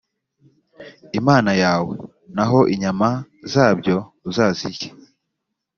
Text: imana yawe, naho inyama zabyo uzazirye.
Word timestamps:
imana 1.19 1.51
yawe, 1.63 1.93
naho 2.35 2.59
inyama 2.73 3.09
zabyo 3.51 3.95
uzazirye. 4.29 4.89